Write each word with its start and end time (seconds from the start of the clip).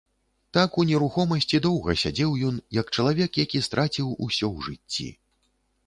Так 0.57 0.77
у 0.83 0.85
нерухомасці 0.91 1.59
доўга 1.67 1.95
сядзеў 2.05 2.31
ён, 2.49 2.59
як 2.81 2.91
чалавек, 2.95 3.31
які 3.47 3.65
страціў 3.71 4.07
усё 4.25 4.45
ў 4.57 4.69
жыцці. 4.69 5.07